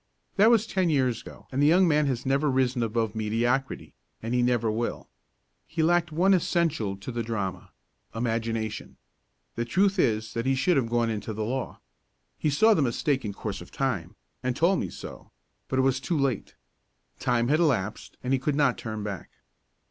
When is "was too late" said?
15.83-16.55